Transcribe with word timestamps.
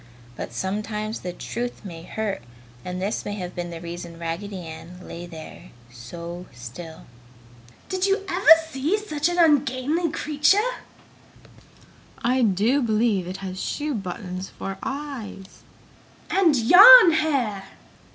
But 0.35 0.51
sometimes 0.51 1.19
the 1.19 1.31
truth 1.31 1.85
may 1.85 2.01
hurt 2.01 2.41
and 2.83 2.99
this 2.99 3.23
may 3.23 3.33
have 3.33 3.53
been 3.53 3.69
the 3.69 3.79
reason 3.79 4.17
Raggedy 4.17 4.65
Ann 4.65 4.99
lay 5.07 5.27
there 5.27 5.69
so 5.91 6.47
still. 6.51 7.05
"Did 7.87 8.07
you 8.07 8.25
ever 8.27 8.49
see 8.67 8.97
such 8.97 9.29
an 9.29 9.37
ungainly 9.37 10.09
creature!" 10.09 10.57
"I 12.23 12.41
do 12.41 12.81
believe 12.81 13.27
it 13.27 13.37
has 13.45 13.61
shoe 13.61 13.93
buttons 13.93 14.49
for 14.49 14.79
eyes!" 14.81 15.61
"And 16.31 16.55
yarn 16.55 17.11
hair!" 17.11 17.65